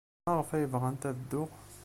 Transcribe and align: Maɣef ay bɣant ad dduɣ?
Maɣef 0.25 0.49
ay 0.51 0.65
bɣant 0.73 1.03
ad 1.09 1.15
dduɣ? 1.19 1.49